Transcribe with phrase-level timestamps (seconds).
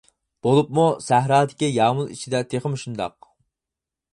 [0.45, 3.33] بولۇپمۇ سەھرادىكى يامۇل ئىچىدە تېخىمۇ شۇنداق.